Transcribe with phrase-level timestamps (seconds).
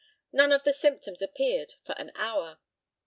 [0.31, 2.57] None of the symptoms appeared for an hour.